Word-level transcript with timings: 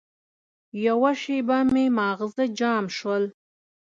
یوه 0.85 1.11
شېبه 1.21 1.59
مې 1.71 1.85
ماغزه 1.97 2.45
جام 2.59 2.85
شول. 2.97 3.23